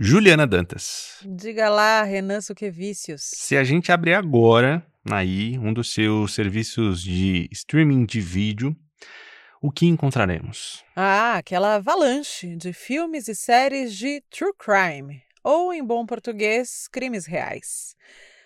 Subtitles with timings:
[0.00, 1.16] Juliana Dantas.
[1.26, 3.32] Diga lá, Renan Suquevicius.
[3.34, 8.76] Se a gente abrir agora aí um dos seus serviços de streaming de vídeo,
[9.60, 10.84] o que encontraremos?
[10.94, 17.26] Ah, aquela avalanche de filmes e séries de true crime, ou em bom português, crimes
[17.26, 17.96] reais.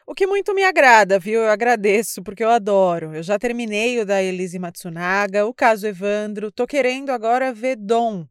[0.07, 1.43] O que muito me agrada, viu?
[1.43, 3.15] Eu agradeço, porque eu adoro.
[3.15, 8.27] Eu já terminei o da Elise Matsunaga, o caso Evandro, tô querendo agora ver Dom,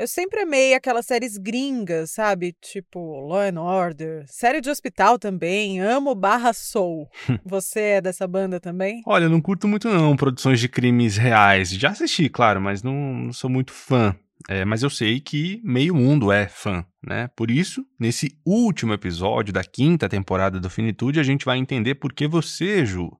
[0.00, 2.56] eu sempre amei aquelas séries gringas, sabe?
[2.58, 7.06] Tipo Law and Order, série de hospital também, amo Barra Soul.
[7.44, 9.02] Você é dessa banda também?
[9.06, 11.68] Olha, eu não curto muito não produções de crimes reais.
[11.68, 14.16] Já assisti, claro, mas não, não sou muito fã.
[14.48, 17.28] É, mas eu sei que meio mundo é fã, né?
[17.36, 22.14] Por isso, nesse último episódio da quinta temporada do Finitude, a gente vai entender por
[22.14, 23.10] que você, Ju,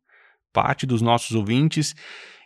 [0.50, 1.94] parte dos nossos ouvintes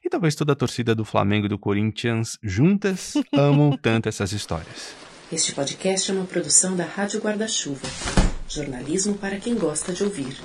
[0.04, 4.94] e talvez toda a torcida do Flamengo e do Corinthians juntas amam tanto essas histórias.
[5.32, 7.88] Este podcast é uma produção da Rádio Guarda-Chuva.
[8.46, 10.36] Jornalismo para quem gosta de ouvir.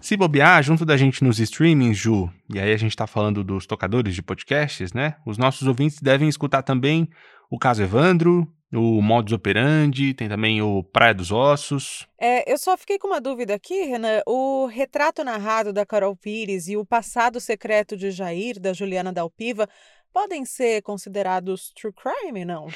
[0.00, 3.66] Se bobear, junto da gente nos streamings, Ju, e aí a gente tá falando dos
[3.66, 5.16] tocadores de podcasts, né?
[5.24, 7.08] Os nossos ouvintes devem escutar também
[7.50, 12.06] o caso Evandro, o modus operandi, tem também o Praia dos Ossos.
[12.18, 14.22] É, eu só fiquei com uma dúvida aqui, Renan.
[14.26, 19.68] O retrato narrado da Carol Pires e o passado secreto de Jair, da Juliana Dalpiva,
[20.12, 22.66] podem ser considerados true crime, não?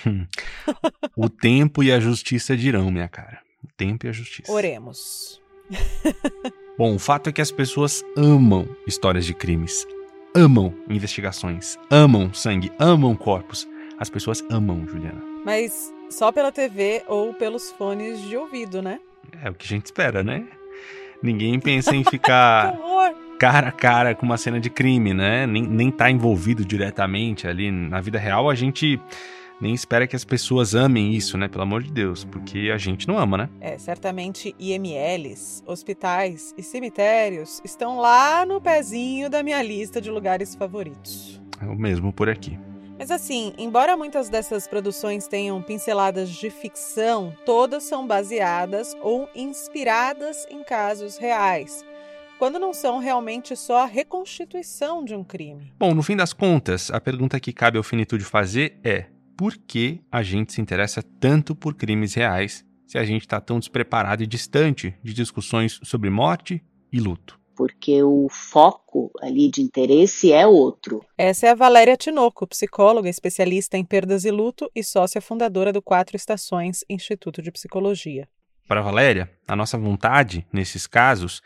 [1.17, 3.41] o tempo e a justiça dirão, minha cara.
[3.63, 4.51] O tempo e a justiça.
[4.51, 5.41] Oremos.
[6.77, 9.87] Bom, o fato é que as pessoas amam histórias de crimes,
[10.35, 13.67] amam investigações, amam sangue, amam corpos.
[13.99, 15.21] As pessoas amam, Juliana.
[15.45, 19.01] Mas só pela TV ou pelos fones de ouvido, né?
[19.43, 20.45] É o que a gente espera, né?
[21.23, 22.77] Ninguém pensa em ficar
[23.39, 25.47] cara a cara com uma cena de crime, né?
[25.47, 28.49] Nem, nem tá envolvido diretamente ali na vida real.
[28.49, 29.01] A gente
[29.61, 31.49] nem espera que as pessoas amem isso, né?
[31.49, 33.49] Pelo amor de Deus, porque a gente não ama, né?
[33.61, 40.55] É, certamente IMLs, hospitais e cemitérios estão lá no pezinho da minha lista de lugares
[40.55, 41.41] favoritos.
[41.61, 42.57] É o mesmo por aqui.
[42.99, 50.45] Mas assim, embora muitas dessas produções tenham pinceladas de ficção, todas são baseadas ou inspiradas
[50.51, 51.85] em casos reais,
[52.41, 55.73] quando não são realmente só a reconstituição de um crime.
[55.79, 60.01] Bom, no fim das contas, a pergunta que cabe ao Finitude fazer é: por que
[60.11, 64.27] a gente se interessa tanto por crimes reais se a gente está tão despreparado e
[64.27, 66.61] distante de discussões sobre morte
[66.93, 67.39] e luto?
[67.59, 71.05] Porque o foco ali de interesse é outro.
[71.19, 75.83] Essa é a Valéria Tinoco, psicóloga, especialista em perdas e luto e sócia fundadora do
[75.83, 78.29] Quatro Estações Instituto de Psicologia.
[78.69, 81.43] Para Valéria, a nossa vontade, nesses casos,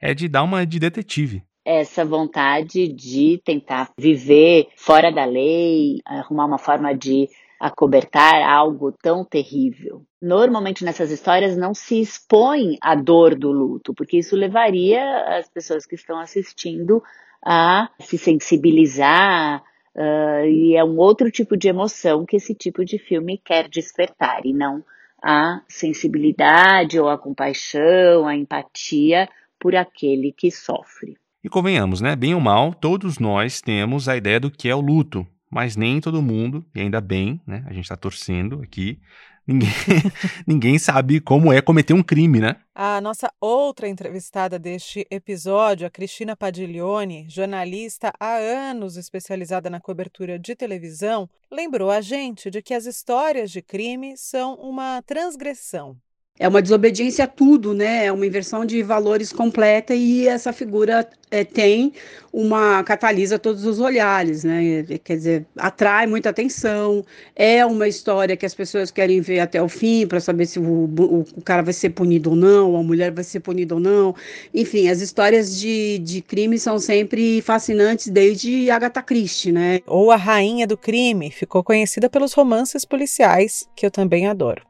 [0.00, 1.42] é de dar uma de detetive.
[1.64, 7.28] Essa vontade de tentar viver fora da lei, arrumar uma forma de
[7.60, 10.02] acobertar algo tão terrível.
[10.20, 15.86] Normalmente nessas histórias não se expõe a dor do luto, porque isso levaria as pessoas
[15.86, 17.02] que estão assistindo
[17.44, 19.62] a se sensibilizar,
[19.94, 24.44] uh, e é um outro tipo de emoção que esse tipo de filme quer despertar,
[24.44, 24.84] e não
[25.22, 29.28] a sensibilidade ou a compaixão, a empatia
[29.58, 31.16] por aquele que sofre.
[31.42, 32.16] E convenhamos, né?
[32.16, 36.02] Bem ou mal, todos nós temos a ideia do que é o luto, mas nem
[36.02, 37.64] todo mundo, e ainda bem, né?
[37.66, 39.00] A gente está torcendo aqui.
[39.46, 39.70] Ninguém,
[40.46, 42.56] ninguém sabe como é cometer um crime, né?
[42.74, 50.38] A nossa outra entrevistada deste episódio, a Cristina Padiglione, jornalista há anos especializada na cobertura
[50.38, 55.96] de televisão, lembrou a gente de que as histórias de crime são uma transgressão
[56.38, 58.06] é uma desobediência a tudo, né?
[58.06, 61.92] É uma inversão de valores completa e essa figura é, tem
[62.32, 64.84] uma catalisa todos os olhares, né?
[65.02, 67.04] Quer dizer, atrai muita atenção.
[67.34, 70.84] É uma história que as pessoas querem ver até o fim para saber se o,
[70.84, 74.14] o, cara vai ser punido ou não, a mulher vai ser punida ou não.
[74.52, 79.80] Enfim, as histórias de, de crime são sempre fascinantes desde Agatha Christie, né?
[79.86, 84.62] Ou a rainha do crime ficou conhecida pelos romances policiais que eu também adoro.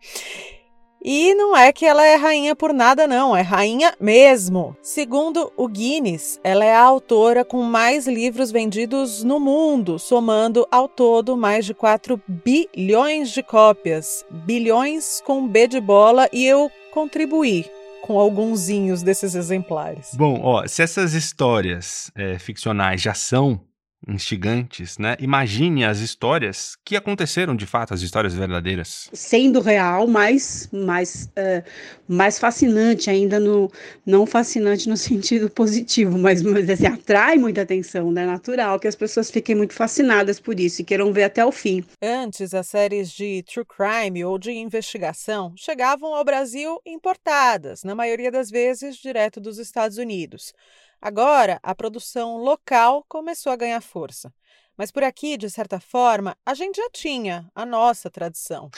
[1.09, 4.77] E não é que ela é rainha por nada, não, é rainha mesmo.
[4.83, 10.89] Segundo o Guinness, ela é a autora com mais livros vendidos no mundo, somando ao
[10.89, 14.27] todo mais de 4 bilhões de cópias.
[14.29, 17.71] Bilhões com B de bola e eu contribuí
[18.03, 18.67] com alguns
[19.03, 20.11] desses exemplares.
[20.15, 23.61] Bom, ó, se essas histórias é, ficcionais já são
[24.07, 25.17] instigantes, né?
[25.19, 29.09] Imagine as histórias que aconteceram de fato, as histórias verdadeiras.
[29.13, 31.65] Sendo real, mais, mais, é,
[32.07, 33.71] mais fascinante ainda no
[34.05, 38.27] não fascinante no sentido positivo, mas, mas assim, atrai muita atenção, né?
[38.27, 41.85] Natural que as pessoas fiquem muito fascinadas por isso e queiram ver até o fim.
[42.03, 48.31] Antes, as séries de true crime ou de investigação chegavam ao Brasil importadas, na maioria
[48.31, 50.53] das vezes direto dos Estados Unidos.
[51.01, 54.33] Agora, a produção local começou a ganhar força.
[54.77, 58.71] Mas por aqui, de certa forma, a gente já tinha a nossa tradição.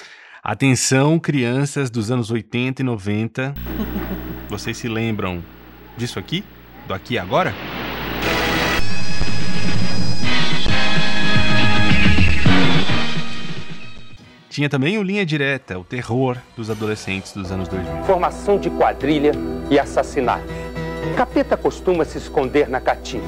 [0.43, 3.55] Atenção, crianças dos anos 80 e 90.
[4.49, 5.45] Vocês se lembram
[5.97, 6.45] disso aqui?
[6.87, 7.53] Do aqui e agora?
[14.49, 18.05] Tinha também o Linha Direta, o terror dos adolescentes dos anos 2000.
[18.05, 19.33] Formação de quadrilha
[19.71, 20.68] e assassinatos.
[21.19, 23.27] Capeta costuma se esconder na caatinga.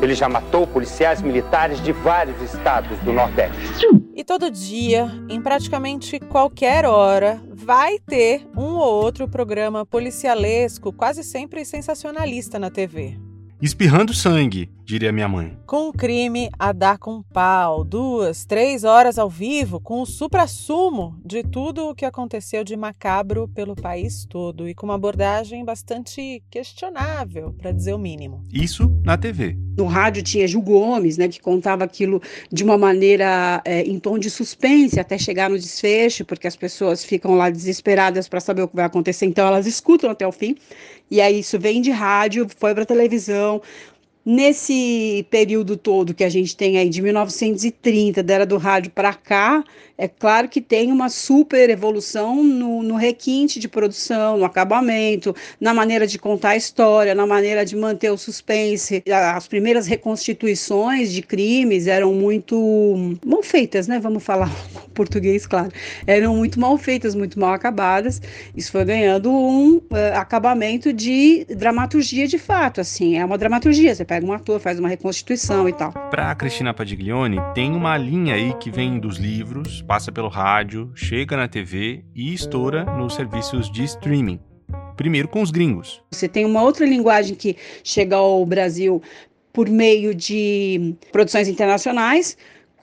[0.00, 3.84] Ele já matou policiais militares de vários estados do Nordeste.
[4.14, 11.24] E todo dia, em praticamente qualquer hora, vai ter um ou outro programa policialesco, quase
[11.24, 13.18] sempre sensacionalista na TV.
[13.60, 15.56] Espirrando sangue, diria minha mãe.
[15.66, 21.18] Com o crime a dar com pau, duas, três horas ao vivo, com o supra-sumo
[21.24, 26.42] de tudo o que aconteceu de macabro pelo país todo e com uma abordagem bastante
[26.50, 28.44] questionável, para dizer o mínimo.
[28.52, 29.56] Isso na TV.
[29.78, 32.20] No rádio tinha Gil Gomes, né, que contava aquilo
[32.52, 37.04] de uma maneira é, em tom de suspense até chegar no desfecho, porque as pessoas
[37.04, 40.56] ficam lá desesperadas para saber o que vai acontecer, então elas escutam até o fim.
[41.10, 43.45] E aí isso vem de rádio, foi para televisão.
[43.46, 43.62] Então,
[44.28, 49.14] Nesse período todo que a gente tem aí de 1930, da era do rádio para
[49.14, 49.62] cá,
[49.96, 55.72] é claro que tem uma super evolução no, no, requinte de produção, no acabamento, na
[55.72, 59.02] maneira de contar a história, na maneira de manter o suspense.
[59.08, 64.00] As primeiras reconstituições de crimes eram muito mal feitas, né?
[64.00, 64.50] Vamos falar
[64.92, 65.70] português, claro.
[66.06, 68.20] Eram muito mal feitas, muito mal acabadas.
[68.56, 69.82] Isso foi ganhando um uh,
[70.14, 73.16] acabamento de dramaturgia de fato, assim.
[73.16, 73.94] É uma dramaturgia.
[73.94, 75.92] Você pega um ator, faz uma reconstituição e tal.
[76.10, 81.36] Para Cristina Padiglione, tem uma linha aí que vem dos livros passa pelo rádio, chega
[81.36, 84.40] na TV e estoura nos serviços de streaming.
[84.96, 86.02] Primeiro com os gringos.
[86.10, 89.02] Você tem uma outra linguagem que chega ao Brasil
[89.52, 92.36] por meio de produções internacionais,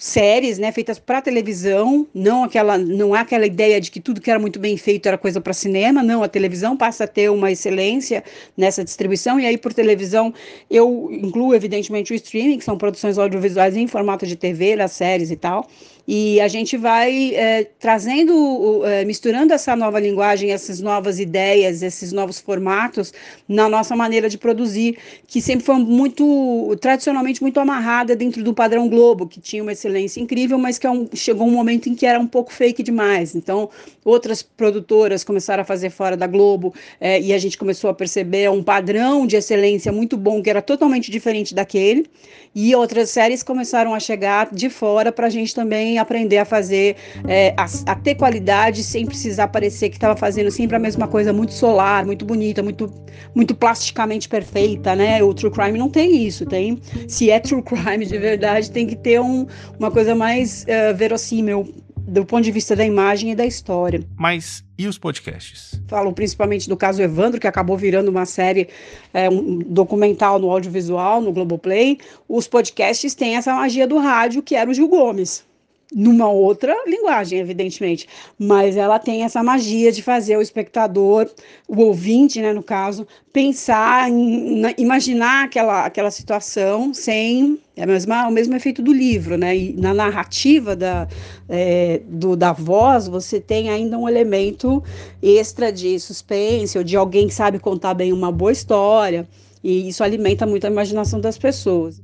[0.04, 4.30] séries, né, feitas para televisão, não aquela, não é aquela ideia de que tudo que
[4.30, 7.50] era muito bem feito era coisa para cinema, não, a televisão passa a ter uma
[7.50, 8.22] excelência
[8.58, 10.34] nessa distribuição e aí por televisão
[10.70, 15.32] eu incluo evidentemente o streaming, que são produções audiovisuais em formato de TV, as séries
[15.32, 15.66] e tal.
[16.06, 22.12] E a gente vai é, trazendo, é, misturando essa nova linguagem, essas novas ideias, esses
[22.12, 23.14] novos formatos
[23.48, 28.90] na nossa maneira de produzir, que sempre foi muito, tradicionalmente, muito amarrada dentro do padrão
[28.90, 32.06] Globo, que tinha uma excelência incrível, mas que é um, chegou um momento em que
[32.06, 33.34] era um pouco fake demais.
[33.34, 33.70] Então,
[34.04, 38.50] outras produtoras começaram a fazer fora da Globo é, e a gente começou a perceber
[38.52, 42.06] um padrão de excelência muito bom, que era totalmente diferente daquele,
[42.54, 46.96] e outras séries começaram a chegar de fora para a gente também aprender a fazer,
[47.28, 51.34] é, a, a, ter qualidade sem precisar parecer que estava fazendo sempre a mesma coisa
[51.34, 52.92] muito solar, muito bonita, muito,
[53.36, 55.24] muito plasticamente perfeita, né?
[55.24, 56.80] O true crime não tem isso, tem.
[57.08, 59.48] Se é true crime de verdade, tem que ter um,
[59.80, 61.74] uma coisa mais uh, verossímil
[62.08, 64.02] do ponto de vista da imagem e da história.
[64.18, 65.82] Mas e os podcasts?
[65.88, 68.68] Falo principalmente do caso Evandro, que acabou virando uma série,
[69.14, 71.98] é, um documental no audiovisual, no Globoplay.
[72.28, 75.46] Os podcasts têm essa magia do rádio, que era o Gil Gomes
[75.94, 78.08] numa outra linguagem, evidentemente,
[78.38, 81.30] mas ela tem essa magia de fazer o espectador,
[81.68, 88.28] o ouvinte, né, no caso, pensar, em, na, imaginar aquela, aquela situação sem é mesma,
[88.28, 89.58] o mesmo efeito do livro, né?
[89.58, 91.08] E na narrativa da,
[91.50, 94.84] é, do, da voz, você tem ainda um elemento
[95.22, 99.28] extra de suspense, ou de alguém que sabe contar bem uma boa história,
[99.64, 102.00] e isso alimenta muito a imaginação das pessoas.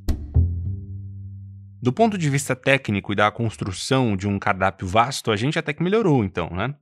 [1.82, 5.74] Do ponto de vista técnico e da construção de um cardápio vasto, a gente até
[5.74, 6.76] que melhorou, então, né?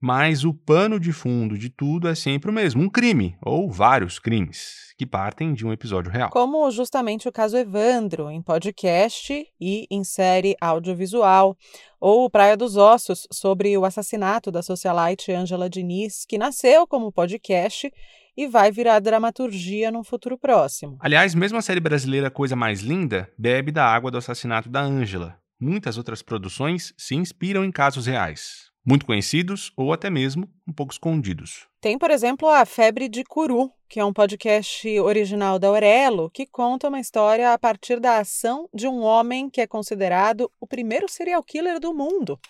[0.00, 4.18] Mas o pano de fundo de tudo é sempre o mesmo: um crime, ou vários
[4.18, 6.30] crimes, que partem de um episódio real.
[6.30, 11.54] Como justamente o caso Evandro, em podcast e em série audiovisual,
[12.00, 17.92] ou Praia dos Ossos, sobre o assassinato da socialite Angela Diniz, que nasceu como podcast
[18.36, 20.96] e vai virar dramaturgia num futuro próximo.
[21.00, 25.38] Aliás, mesmo a série brasileira Coisa Mais Linda bebe da água do assassinato da Ângela.
[25.60, 28.70] Muitas outras produções se inspiram em casos reais.
[28.82, 31.68] muito conhecidos ou até mesmo um pouco escondidos.
[31.82, 36.46] Tem, por exemplo, a Febre de Curu, que é um podcast original da Aurelo, que
[36.46, 41.06] conta uma história a partir da ação de um homem que é considerado o primeiro
[41.08, 42.40] serial killer do mundo.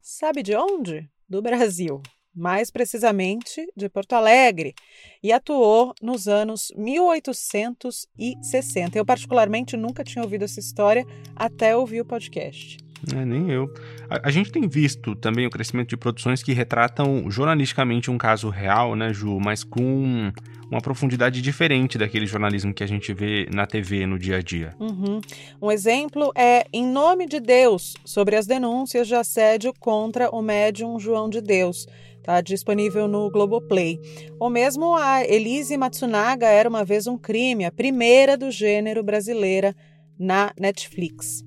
[0.00, 1.06] Sabe de onde?
[1.28, 2.00] Do Brasil.
[2.38, 4.72] Mais precisamente de Porto Alegre,
[5.20, 8.96] e atuou nos anos 1860.
[8.96, 11.04] Eu, particularmente, nunca tinha ouvido essa história
[11.34, 12.78] até ouvir o podcast.
[13.14, 13.72] É, nem eu.
[14.08, 18.48] A, a, gente tem visto também o crescimento de produções que retratam jornalisticamente um caso
[18.48, 20.32] real, né, Ju, mas com
[20.70, 24.74] uma profundidade diferente daquele jornalismo que a gente vê na TV no dia a dia.
[24.78, 25.20] Uhum.
[25.60, 30.98] Um exemplo é Em Nome de Deus, sobre as denúncias de assédio contra o médium
[30.98, 31.86] João de Deus.
[32.28, 33.98] Está disponível no Globoplay.
[34.38, 39.74] Ou mesmo a Elise Matsunaga era uma vez um crime, a primeira do gênero brasileira
[40.20, 41.42] na Netflix.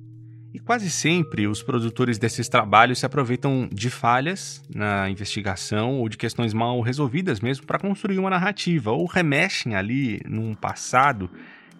[0.52, 6.18] E quase sempre os produtores desses trabalhos se aproveitam de falhas na investigação ou de
[6.18, 11.30] questões mal resolvidas mesmo para construir uma narrativa, ou remexem ali num passado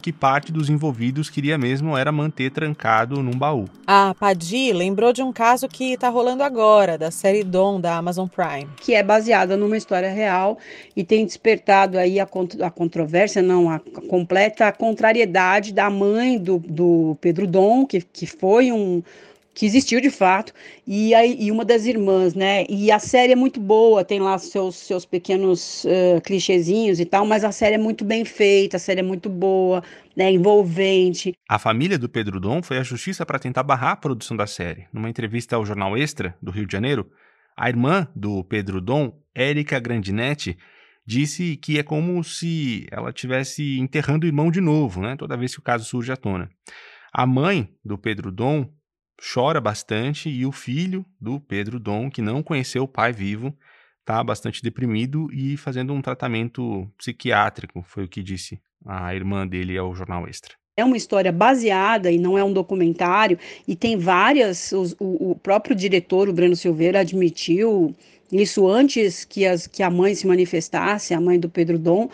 [0.02, 3.66] que parte dos envolvidos queria mesmo era manter trancado num baú.
[3.88, 8.28] A Padi lembrou de um caso que está rolando agora, da série Dom da Amazon
[8.28, 8.68] Prime.
[8.78, 10.58] Que é baseada numa história real
[10.96, 12.28] e tem despertado aí a,
[12.64, 18.72] a controvérsia, não, a completa contrariedade da mãe do, do Pedro Dom, que, que foi
[18.72, 19.02] um
[19.54, 20.54] que existiu de fato,
[20.88, 22.66] e, aí, e uma das irmãs, né?
[22.70, 27.26] E a série é muito boa, tem lá seus, seus pequenos uh, clichêzinhos e tal,
[27.26, 29.84] mas a série é muito bem feita, a série é muito boa,
[30.16, 30.32] né?
[30.32, 31.34] Envolvente.
[31.50, 34.88] A família do Pedro Dom foi à justiça para tentar barrar a produção da série.
[34.94, 37.10] Numa entrevista ao jornal Extra, do Rio de Janeiro,
[37.58, 40.58] a irmã do Pedro Dom, Érica Grandinetti,
[41.06, 45.16] disse que é como se ela estivesse enterrando o irmão de novo, né?
[45.18, 46.50] Toda vez que o caso surge à tona.
[47.14, 48.70] A mãe do Pedro Dom
[49.22, 53.56] chora bastante e o filho do Pedro Dom, que não conheceu o pai vivo,
[54.00, 59.78] está bastante deprimido e fazendo um tratamento psiquiátrico, foi o que disse a irmã dele
[59.78, 60.56] ao Jornal Extra.
[60.76, 63.38] É uma história baseada e não é um documentário,
[63.68, 64.72] e tem várias.
[64.72, 67.96] Os, o, o próprio diretor, o Breno Silveira, admitiu
[68.32, 72.10] isso antes que, as, que a mãe se manifestasse, a mãe do Pedro Dom,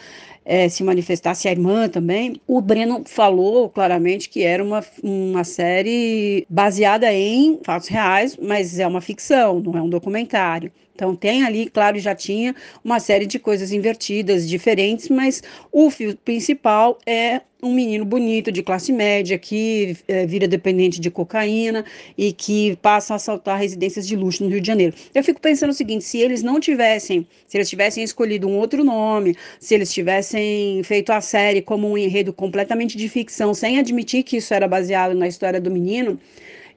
[0.48, 6.48] é, se manifestasse a irmã também, o Breno falou claramente que era uma, uma série
[6.50, 10.72] baseada em fatos reais, mas é uma ficção, não é um documentário.
[10.96, 16.18] Então tem ali, claro, já tinha uma série de coisas invertidas, diferentes, mas o fio
[16.18, 21.86] principal é um menino bonito de classe média que é, vira dependente de cocaína
[22.18, 24.96] e que passa a assaltar residências de luxo no Rio de Janeiro.
[25.14, 28.84] Eu fico pensando o seguinte: se eles não tivessem, se eles tivessem escolhido um outro
[28.84, 29.94] nome, se eles
[30.38, 34.68] tivessem feito a série como um enredo completamente de ficção, sem admitir que isso era
[34.68, 36.20] baseado na história do menino,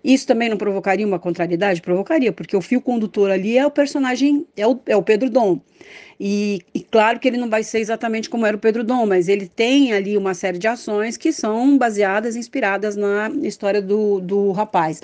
[0.02, 1.82] isso também não provocaria uma contrariedade?
[1.82, 5.60] Provocaria, porque o fio condutor ali é o personagem, é o, é o Pedro Dom.
[6.22, 9.26] E, e, claro que ele não vai ser exatamente como era o Pedro Dom, mas
[9.26, 14.52] ele tem ali uma série de ações que são baseadas, inspiradas na história do, do
[14.52, 15.00] rapaz.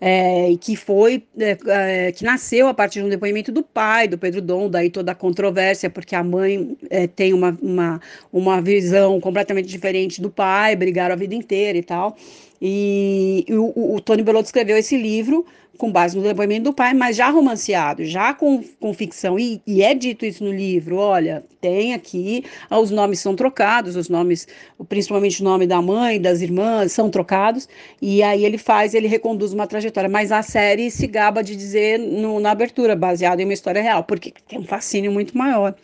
[0.00, 4.16] É, que foi, é, é, que nasceu a partir de um depoimento do pai do
[4.16, 8.00] Pedro Dom, daí toda a controvérsia, porque a mãe é, tem uma, uma,
[8.32, 12.16] uma visão completamente diferente do pai, brigaram a vida inteira e tal.
[12.60, 15.46] E, o, o Tony Belotto escreveu esse livro
[15.80, 19.82] com base no depoimento do pai, mas já romanceado, já com, com ficção, e, e,
[19.82, 24.46] é dito isso no livro, olha, tem aqui, os nomes são trocados, os nomes,
[24.90, 27.66] principalmente o nome da mãe, das irmãs, são trocados,
[28.00, 31.98] e aí ele faz, ele reconduz uma trajetória, mas a série se gaba de dizer
[31.98, 35.74] no, na abertura, baseado em uma história real, porque tem um fascínio muito maior.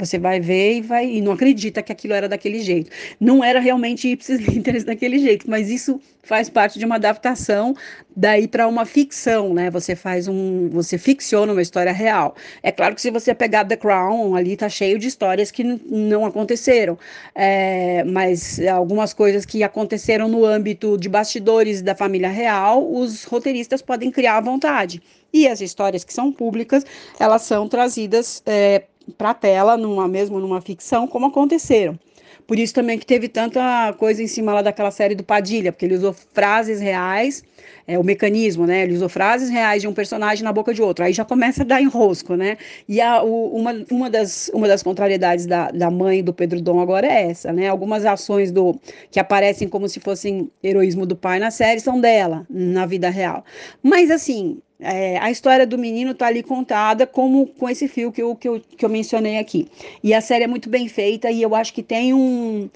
[0.00, 2.90] Você vai ver e vai e não acredita que aquilo era daquele jeito.
[3.20, 7.74] Não era realmente ipsis literis daquele jeito, mas isso faz parte de uma adaptação
[8.14, 9.70] daí para uma ficção, né?
[9.70, 12.34] Você faz um, você ficciona uma história real.
[12.62, 16.24] É claro que se você pegar The Crown, ali tá cheio de histórias que não
[16.24, 16.98] aconteceram,
[17.34, 23.82] é, mas algumas coisas que aconteceram no âmbito de bastidores da família real, os roteiristas
[23.82, 25.02] podem criar à vontade.
[25.32, 26.84] E as histórias que são públicas,
[27.18, 28.82] elas são trazidas é,
[29.16, 31.98] para a tela, numa, mesmo numa ficção, como aconteceram.
[32.46, 35.84] Por isso também que teve tanta coisa em cima lá daquela série do Padilha, porque
[35.84, 37.44] ele usou frases reais,
[37.86, 38.82] é o mecanismo, né?
[38.82, 41.04] Ele usou frases reais de um personagem na boca de outro.
[41.04, 42.56] Aí já começa a dar enrosco, né?
[42.88, 46.80] E a, o, uma, uma, das, uma das contrariedades da, da mãe do Pedro Dom
[46.80, 47.68] agora é essa, né?
[47.68, 48.76] Algumas ações do
[49.12, 53.44] que aparecem como se fossem heroísmo do pai na série são dela, na vida real.
[53.80, 58.22] Mas assim, é, a história do menino está ali contada como com esse fio que
[58.22, 59.68] eu, que, eu, que eu mencionei aqui.
[60.02, 62.68] E a série é muito bem feita e eu acho que tem um.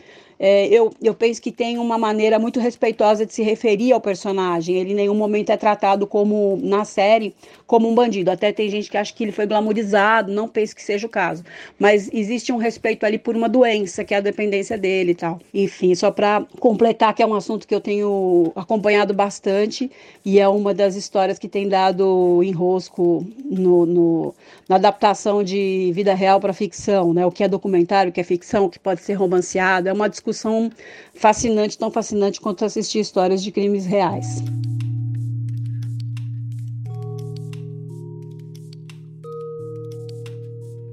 [0.46, 4.76] É, eu, eu penso que tem uma maneira muito respeitosa de se referir ao personagem.
[4.76, 7.34] Ele em nenhum momento é tratado como, na série,
[7.66, 8.30] como um bandido.
[8.30, 11.42] Até tem gente que acha que ele foi glamourizado, não penso que seja o caso.
[11.78, 15.40] Mas existe um respeito ali por uma doença, que é a dependência dele e tal.
[15.54, 19.90] Enfim, só para completar, que é um assunto que eu tenho acompanhado bastante
[20.22, 24.34] e é uma das histórias que tem dado enrosco no, no
[24.68, 27.24] na adaptação de vida real para ficção, né?
[27.24, 29.88] O que é documentário, o que é ficção, o que pode ser romanceado.
[29.88, 30.33] É uma discussão
[31.14, 34.42] fascinante, tão fascinante quanto assistir histórias de crimes reais.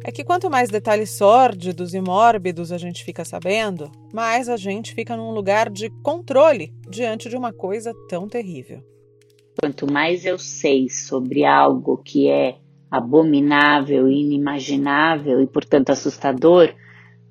[0.04, 4.94] É que quanto mais detalhes sórdidos e mórbidos a gente fica sabendo, mais a gente
[4.94, 8.84] fica num lugar de controle diante de uma coisa tão terrível.
[9.62, 12.58] Quanto mais eu sei sobre algo que é
[12.90, 16.74] abominável, inimaginável e, portanto, assustador,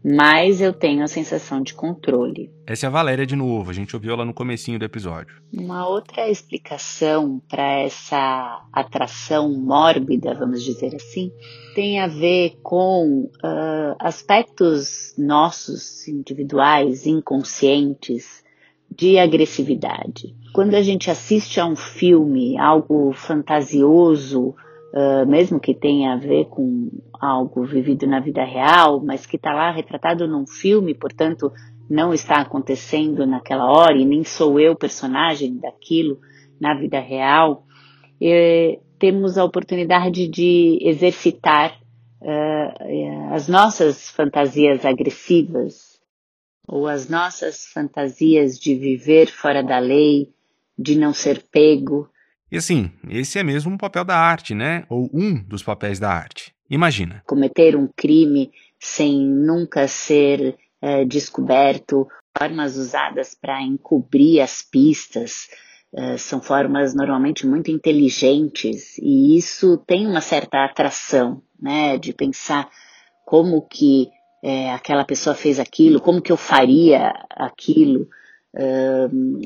[0.04, 2.50] mais eu tenho a sensação de controle.
[2.66, 5.42] Essa é a Valéria de novo, a gente ouviu ela no comecinho do episódio.
[5.52, 11.30] Uma outra explicação para essa atração mórbida, vamos dizer assim,
[11.74, 18.42] tem a ver com uh, aspectos nossos, individuais, inconscientes,
[18.90, 20.34] de agressividade.
[20.52, 24.54] Quando a gente assiste a um filme, algo fantasioso,
[24.92, 29.52] uh, mesmo que tenha a ver com algo vivido na vida real, mas que está
[29.52, 31.52] lá retratado num filme, portanto,
[31.88, 36.20] não está acontecendo naquela hora e nem sou eu personagem daquilo
[36.60, 37.64] na vida real,
[38.20, 41.80] eh, temos a oportunidade de exercitar
[42.20, 45.98] uh, as nossas fantasias agressivas
[46.68, 50.28] ou as nossas fantasias de viver fora da lei,
[50.78, 52.08] de não ser pego,
[52.50, 54.84] e assim, esse é mesmo o papel da arte, né?
[54.88, 56.52] Ou um dos papéis da arte.
[56.68, 57.22] Imagina.
[57.26, 65.48] Cometer um crime sem nunca ser é, descoberto, formas usadas para encobrir as pistas,
[65.92, 71.98] é, são formas normalmente muito inteligentes e isso tem uma certa atração, né?
[71.98, 72.68] De pensar
[73.26, 74.08] como que
[74.42, 78.08] é, aquela pessoa fez aquilo, como que eu faria aquilo,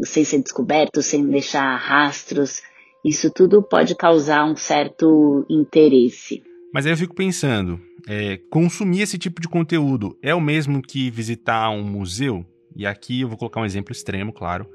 [0.07, 2.63] sem ser descoberto, sem deixar rastros.
[3.05, 6.43] Isso tudo pode causar um certo interesse.
[6.73, 11.11] Mas aí eu fico pensando, é, consumir esse tipo de conteúdo é o mesmo que
[11.11, 12.45] visitar um museu?
[12.75, 14.67] E aqui eu vou colocar um exemplo extremo, claro,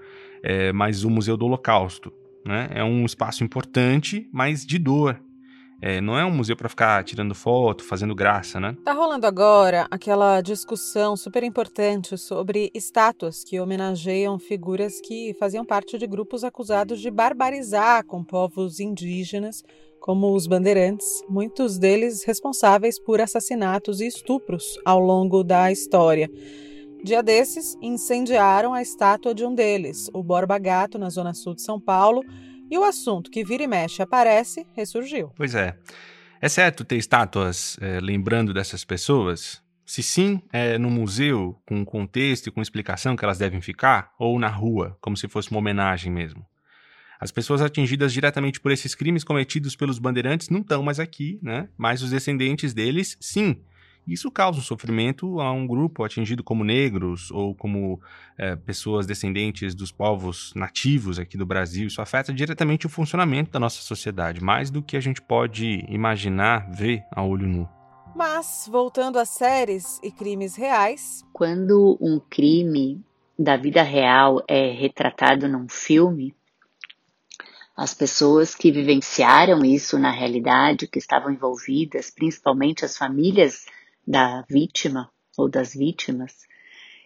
[0.41, 2.13] é, mas o Museu do Holocausto.
[2.45, 2.69] Né?
[2.71, 5.19] É um espaço importante, mas de dor.
[5.81, 8.75] É, não é um museu para ficar tirando foto, fazendo graça, né?
[8.83, 15.97] Tá rolando agora aquela discussão super importante sobre estátuas que homenageiam figuras que faziam parte
[15.97, 19.63] de grupos acusados de barbarizar com povos indígenas,
[20.01, 26.29] como os bandeirantes, muitos deles responsáveis por assassinatos e estupros ao longo da história.
[27.01, 31.61] Dia desses, incendiaram a estátua de um deles, o Borba Gato, na zona sul de
[31.61, 32.21] São Paulo
[32.69, 35.31] e o assunto que vira e mexe aparece ressurgiu.
[35.35, 35.77] Pois é.
[36.41, 39.61] É certo ter estátuas é, lembrando dessas pessoas?
[39.85, 44.39] Se sim, é no museu, com contexto e com explicação que elas devem ficar, ou
[44.39, 46.45] na rua, como se fosse uma homenagem mesmo?
[47.19, 51.67] As pessoas atingidas diretamente por esses crimes cometidos pelos bandeirantes não estão mais aqui, né?
[51.77, 53.61] Mas os descendentes deles, sim,
[54.13, 58.01] isso causa um sofrimento a um grupo atingido como negros ou como
[58.37, 61.87] é, pessoas descendentes dos povos nativos aqui do Brasil.
[61.87, 66.69] Isso afeta diretamente o funcionamento da nossa sociedade, mais do que a gente pode imaginar
[66.71, 67.69] ver a olho nu.
[68.15, 71.23] Mas, voltando às séries e crimes reais.
[71.31, 73.01] Quando um crime
[73.37, 76.35] da vida real é retratado num filme,
[77.77, 83.65] as pessoas que vivenciaram isso na realidade, que estavam envolvidas, principalmente as famílias
[84.05, 86.35] da vítima ou das vítimas,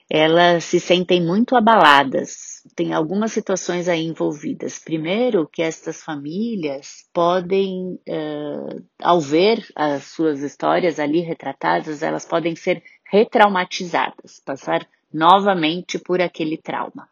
[0.09, 2.61] elas se sentem muito abaladas.
[2.75, 4.79] Tem algumas situações aí envolvidas.
[4.79, 12.55] Primeiro, que estas famílias podem, uh, ao ver as suas histórias ali retratadas, elas podem
[12.55, 17.07] ser retraumatizadas, passar novamente por aquele trauma.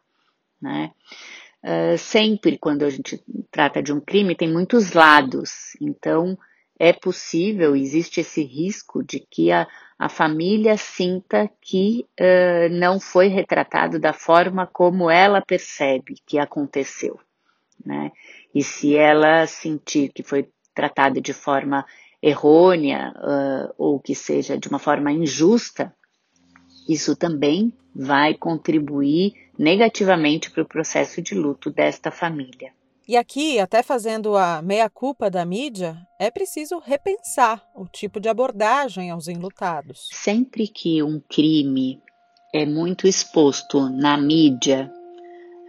[0.60, 0.92] Né?
[1.64, 5.76] Uh, sempre quando a gente trata de um crime, tem muitos lados.
[5.80, 6.36] Então,
[6.84, 13.28] é possível, existe esse risco de que a, a família sinta que uh, não foi
[13.28, 17.20] retratado da forma como ela percebe que aconteceu.
[17.86, 18.10] Né?
[18.52, 21.86] E se ela sentir que foi tratada de forma
[22.20, 25.94] errônea uh, ou que seja de uma forma injusta,
[26.88, 32.72] isso também vai contribuir negativamente para o processo de luto desta família.
[33.06, 39.10] E aqui, até fazendo a meia-culpa da mídia, é preciso repensar o tipo de abordagem
[39.10, 40.08] aos enlutados.
[40.12, 42.00] Sempre que um crime
[42.54, 44.90] é muito exposto na mídia,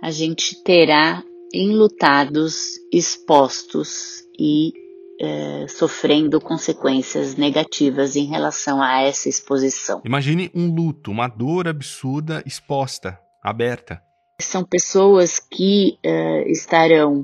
[0.01, 4.73] a gente terá enlutados expostos e
[5.19, 10.01] é, sofrendo consequências negativas em relação a essa exposição.
[10.03, 14.01] Imagine um luto, uma dor absurda exposta, aberta.
[14.41, 17.23] São pessoas que é, estarão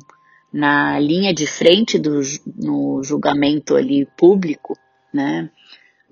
[0.51, 2.21] na linha de frente do
[2.55, 4.77] no julgamento ali público,
[5.13, 5.49] né?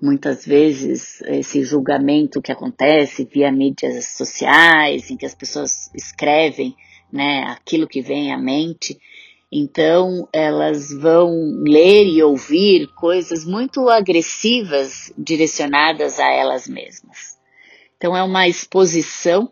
[0.00, 6.76] Muitas vezes esse julgamento que acontece via mídias sociais, em que as pessoas escrevem,
[7.12, 8.96] né, aquilo que vem à mente,
[9.50, 11.30] então, elas vão
[11.66, 17.38] ler e ouvir coisas muito agressivas direcionadas a elas mesmas.
[17.96, 19.50] Então, é uma exposição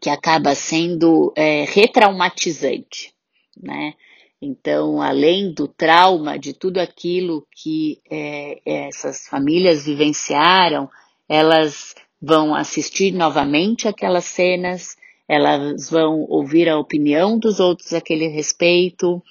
[0.00, 3.12] que acaba sendo é, retraumatizante,
[3.56, 3.94] né?
[4.40, 10.90] Então, além do trauma de tudo aquilo que é, essas famílias vivenciaram,
[11.28, 14.96] elas vão assistir novamente aquelas cenas,
[15.28, 19.22] elas vão ouvir a opinião dos outros a aquele respeito.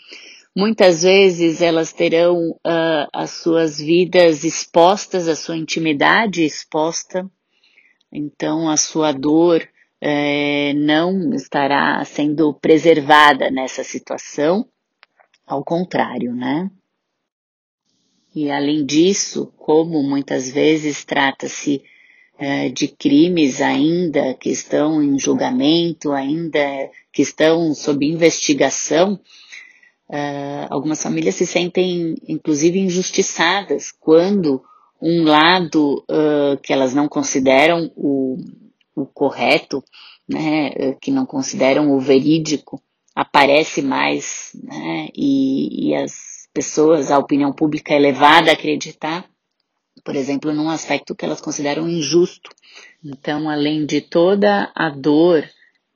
[0.55, 7.29] Muitas vezes elas terão uh, as suas vidas expostas, a sua intimidade exposta,
[8.11, 9.67] então a sua dor
[10.07, 14.67] eh, não estará sendo preservada nessa situação,
[15.47, 16.69] ao contrário, né?
[18.35, 21.81] E além disso, como muitas vezes trata-se
[22.37, 26.61] é, de crimes ainda que estão em julgamento, ainda
[27.11, 29.19] que estão sob investigação,
[30.07, 34.61] é, algumas famílias se sentem inclusive injustiçadas quando
[35.01, 38.37] um lado uh, que elas não consideram o,
[38.95, 39.83] o correto,
[40.27, 42.81] né, que não consideram o verídico,
[43.13, 49.29] aparece mais, né, e, e as pessoas, a opinião pública é levada a acreditar
[50.05, 52.51] por exemplo, num aspecto que elas consideram injusto.
[53.03, 55.43] Então, além de toda a dor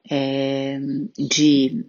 [0.10, 0.80] é,
[1.16, 1.86] de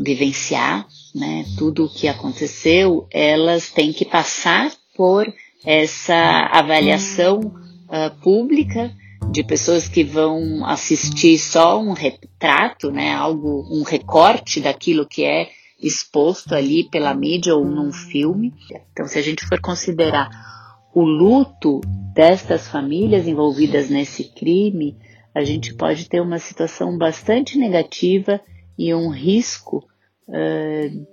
[0.00, 5.30] vivenciar né, tudo o que aconteceu, elas têm que passar por
[5.64, 8.94] essa avaliação uh, pública
[9.30, 15.48] de pessoas que vão assistir só um retrato, né, algo, um recorte daquilo que é
[15.82, 18.54] exposto ali pela mídia ou num filme.
[18.92, 20.28] Então, se a gente for considerar
[20.94, 21.80] o luto
[22.14, 24.96] destas famílias envolvidas nesse crime,
[25.34, 28.40] a gente pode ter uma situação bastante negativa
[28.78, 29.86] e um risco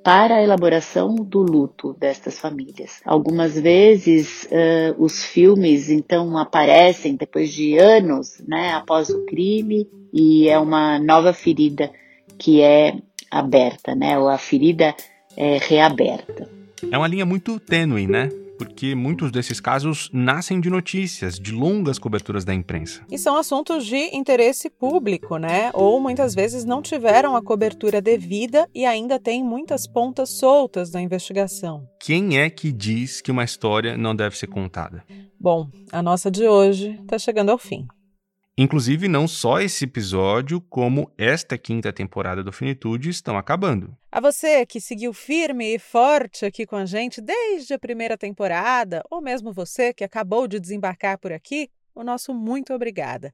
[0.04, 3.02] para a elaboração do luto destas famílias.
[3.04, 10.48] Algumas vezes uh, os filmes então aparecem depois de anos, né, após o crime e
[10.48, 11.92] é uma nova ferida
[12.38, 12.98] que é
[13.30, 14.96] aberta, né, ou a ferida
[15.36, 16.50] é reaberta.
[16.92, 18.30] É uma linha muito tênue, né?
[18.60, 23.06] Porque muitos desses casos nascem de notícias, de longas coberturas da imprensa.
[23.10, 25.72] E são assuntos de interesse público, né?
[25.74, 31.02] Ou muitas vezes não tiveram a cobertura devida e ainda tem muitas pontas soltas na
[31.02, 31.88] investigação.
[32.02, 35.06] Quem é que diz que uma história não deve ser contada?
[35.40, 37.88] Bom, a nossa de hoje está chegando ao fim.
[38.62, 43.96] Inclusive, não só esse episódio, como esta quinta temporada do Finitude estão acabando.
[44.12, 49.02] A você que seguiu firme e forte aqui com a gente desde a primeira temporada,
[49.10, 53.34] ou mesmo você que acabou de desembarcar por aqui, o nosso muito obrigada.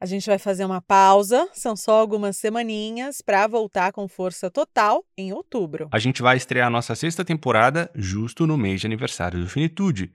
[0.00, 5.04] A gente vai fazer uma pausa, são só algumas semaninhas, para voltar com força total
[5.16, 5.88] em outubro.
[5.92, 10.12] A gente vai estrear a nossa sexta temporada justo no mês de aniversário do Finitude.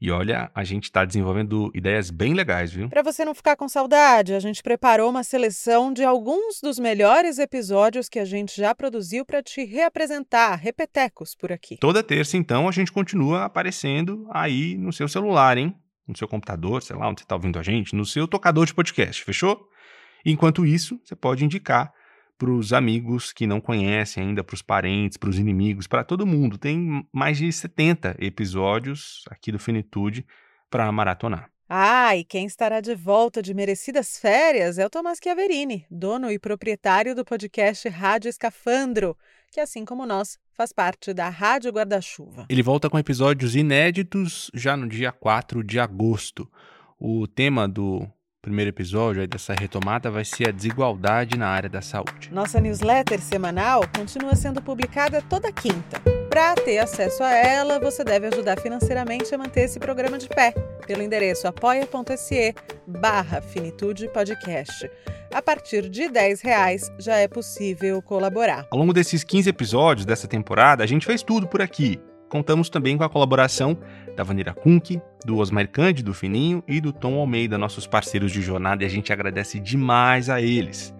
[0.00, 2.88] E olha, a gente está desenvolvendo ideias bem legais, viu?
[2.88, 7.38] Para você não ficar com saudade, a gente preparou uma seleção de alguns dos melhores
[7.38, 11.78] episódios que a gente já produziu para te reapresentar, repetecos por aqui.
[11.78, 15.74] Toda terça, então, a gente continua aparecendo aí no seu celular, hein?
[16.06, 18.74] No seu computador, sei lá onde você está ouvindo a gente, no seu tocador de
[18.74, 19.66] podcast, fechou?
[20.24, 21.92] Enquanto isso, você pode indicar
[22.38, 26.26] para os amigos que não conhecem ainda, para os parentes, para os inimigos, para todo
[26.26, 26.58] mundo.
[26.58, 30.26] Tem mais de 70 episódios aqui do Finitude
[30.70, 31.50] para maratonar.
[31.68, 36.38] Ah, e quem estará de volta de merecidas férias é o Tomás Chiaverini, dono e
[36.38, 39.16] proprietário do podcast Rádio Escafandro,
[39.50, 42.46] que, assim como nós, faz parte da Rádio Guarda-Chuva.
[42.48, 46.48] Ele volta com episódios inéditos já no dia 4 de agosto.
[47.00, 48.08] O tema do
[48.46, 52.30] primeiro episódio aí dessa retomada vai ser a desigualdade na área da saúde.
[52.30, 56.00] Nossa newsletter semanal continua sendo publicada toda quinta.
[56.30, 60.52] Para ter acesso a ela, você deve ajudar financeiramente a manter esse programa de pé,
[60.86, 62.54] pelo endereço apoia.se
[62.86, 64.88] barra Finitude Podcast.
[65.34, 68.64] A partir de 10 reais já é possível colaborar.
[68.70, 72.96] Ao longo desses 15 episódios dessa temporada, a gente fez tudo por aqui contamos também
[72.96, 73.76] com a colaboração
[74.16, 78.40] da Vanira Kunk, do Osmar Cândido, do Fininho e do Tom Almeida, nossos parceiros de
[78.40, 80.94] jornada, e a gente agradece demais a eles.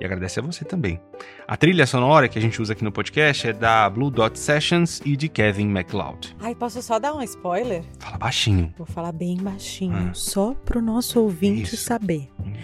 [0.00, 1.00] E agradece a você também.
[1.46, 5.02] A trilha sonora que a gente usa aqui no podcast é da Blue Dot Sessions
[5.04, 6.36] e de Kevin MacLeod.
[6.40, 7.82] Ai, posso só dar um spoiler?
[7.98, 8.72] Fala baixinho.
[8.78, 10.14] Vou falar bem baixinho, Ah.
[10.14, 11.78] só pro nosso ouvinte Isso.
[11.84, 12.28] saber.
[12.38, 12.56] Ouvir.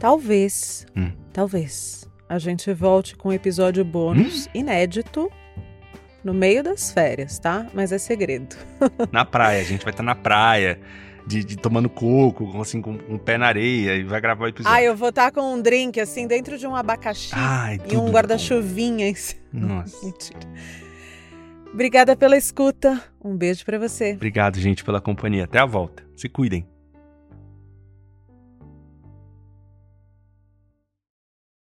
[0.00, 1.12] Talvez, Hum.
[1.32, 4.50] talvez, a gente volte com um episódio bônus Hum?
[4.54, 5.30] inédito
[6.24, 7.66] no meio das férias, tá?
[7.72, 8.56] Mas é segredo.
[9.10, 10.80] Na praia, a gente vai estar na praia,
[11.26, 14.76] de, de tomando coco, assim, com um pé na areia, e vai gravar o episódio.
[14.76, 18.10] Ah, eu vou estar com um drink assim dentro de um abacaxi Ai, e um
[18.10, 19.12] guarda-chuvinha.
[19.52, 19.96] Nossa.
[20.04, 20.40] Mentira.
[21.72, 23.00] Obrigada pela escuta.
[23.22, 24.12] Um beijo pra você.
[24.14, 25.44] Obrigado, gente, pela companhia.
[25.44, 26.02] Até a volta.
[26.16, 26.66] Se cuidem.